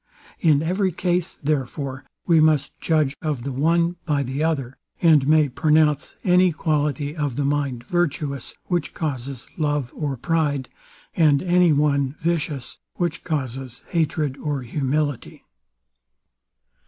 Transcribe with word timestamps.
In 0.39 0.63
every 0.63 0.91
case, 0.91 1.35
therefore, 1.43 2.05
we 2.25 2.39
must 2.39 2.75
judge 2.79 3.15
of 3.21 3.43
the 3.43 3.51
one 3.51 3.97
by 4.07 4.23
the 4.23 4.43
other; 4.43 4.75
and 4.99 5.27
may 5.27 5.47
pronounce 5.47 6.15
any 6.23 6.51
quality 6.51 7.15
of 7.15 7.35
the 7.35 7.45
mind 7.45 7.83
virtuous, 7.83 8.55
which 8.65 8.95
causes 8.95 9.47
love 9.57 9.93
or 9.95 10.17
pride; 10.17 10.69
and 11.15 11.43
any 11.43 11.71
one 11.71 12.15
vicious, 12.19 12.79
which 12.95 13.23
causes 13.23 13.83
hatred 13.89 14.39
or 14.39 14.63
humility. 14.63 15.43